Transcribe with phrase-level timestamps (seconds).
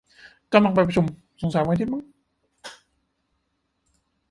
[0.53, 1.05] กำลังไปประชุม
[1.41, 2.03] สงสัยวันอาทิตย์มั้ง